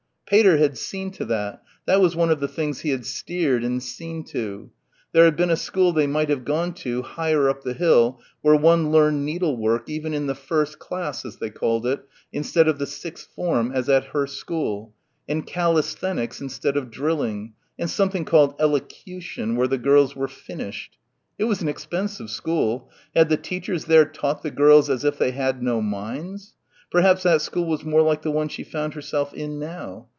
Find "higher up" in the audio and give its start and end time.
7.01-7.63